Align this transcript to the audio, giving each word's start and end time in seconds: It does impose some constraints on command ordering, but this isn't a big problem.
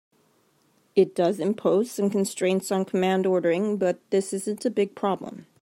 It 0.95 1.13
does 1.13 1.39
impose 1.39 1.91
some 1.91 2.09
constraints 2.09 2.71
on 2.71 2.85
command 2.85 3.27
ordering, 3.27 3.77
but 3.77 3.99
this 4.09 4.33
isn't 4.33 4.65
a 4.65 4.71
big 4.71 4.95
problem. 4.95 5.45